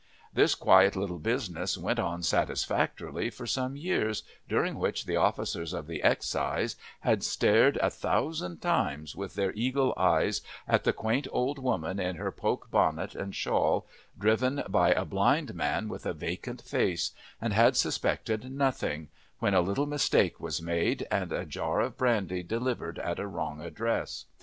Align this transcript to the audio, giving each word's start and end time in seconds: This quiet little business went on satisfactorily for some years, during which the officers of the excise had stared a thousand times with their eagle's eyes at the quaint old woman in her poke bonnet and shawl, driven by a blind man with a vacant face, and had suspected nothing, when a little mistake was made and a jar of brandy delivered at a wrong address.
This 0.33 0.55
quiet 0.55 0.95
little 0.95 1.19
business 1.19 1.77
went 1.77 1.99
on 1.99 2.23
satisfactorily 2.23 3.29
for 3.29 3.45
some 3.45 3.75
years, 3.75 4.23
during 4.49 4.79
which 4.79 5.05
the 5.05 5.15
officers 5.15 5.73
of 5.73 5.85
the 5.85 6.01
excise 6.01 6.75
had 7.01 7.21
stared 7.21 7.77
a 7.83 7.91
thousand 7.91 8.63
times 8.63 9.15
with 9.15 9.35
their 9.35 9.53
eagle's 9.53 9.93
eyes 9.97 10.41
at 10.67 10.85
the 10.85 10.91
quaint 10.91 11.27
old 11.31 11.59
woman 11.59 11.99
in 11.99 12.15
her 12.15 12.31
poke 12.31 12.71
bonnet 12.71 13.13
and 13.13 13.35
shawl, 13.35 13.85
driven 14.17 14.63
by 14.67 14.91
a 14.91 15.05
blind 15.05 15.53
man 15.53 15.87
with 15.87 16.07
a 16.07 16.13
vacant 16.13 16.63
face, 16.63 17.11
and 17.39 17.53
had 17.53 17.77
suspected 17.77 18.51
nothing, 18.51 19.07
when 19.37 19.53
a 19.53 19.61
little 19.61 19.85
mistake 19.85 20.39
was 20.39 20.59
made 20.63 21.05
and 21.11 21.31
a 21.31 21.45
jar 21.45 21.79
of 21.79 21.95
brandy 21.95 22.41
delivered 22.41 22.97
at 22.97 23.19
a 23.19 23.27
wrong 23.27 23.61
address. 23.61 24.25